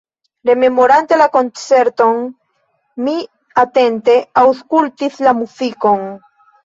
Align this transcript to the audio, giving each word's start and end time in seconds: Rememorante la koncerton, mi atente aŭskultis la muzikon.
Rememorante 0.49 1.17
la 1.21 1.27
koncerton, 1.35 2.17
mi 3.09 3.15
atente 3.65 4.17
aŭskultis 4.45 5.21
la 5.29 5.35
muzikon. 5.43 6.03